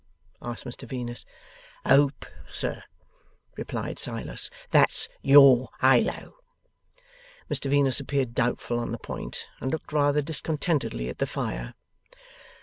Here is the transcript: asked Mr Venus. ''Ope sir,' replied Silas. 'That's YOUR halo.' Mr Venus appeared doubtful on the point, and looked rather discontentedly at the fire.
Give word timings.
asked 0.41 0.65
Mr 0.65 0.87
Venus. 0.89 1.25
''Ope 1.85 2.25
sir,' 2.51 2.81
replied 3.55 3.99
Silas. 3.99 4.49
'That's 4.71 5.07
YOUR 5.21 5.69
halo.' 5.79 6.37
Mr 7.51 7.69
Venus 7.69 7.99
appeared 7.99 8.33
doubtful 8.33 8.79
on 8.79 8.91
the 8.93 8.97
point, 8.97 9.45
and 9.59 9.71
looked 9.71 9.93
rather 9.93 10.23
discontentedly 10.23 11.07
at 11.07 11.19
the 11.19 11.27
fire. 11.27 11.75